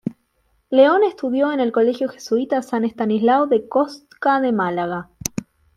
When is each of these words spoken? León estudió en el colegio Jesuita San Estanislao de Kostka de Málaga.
León 0.71 1.03
estudió 1.03 1.51
en 1.51 1.59
el 1.59 1.71
colegio 1.71 2.09
Jesuita 2.09 2.63
San 2.63 2.85
Estanislao 2.85 3.45
de 3.45 3.69
Kostka 3.69 4.41
de 4.41 4.51
Málaga. 4.51 5.11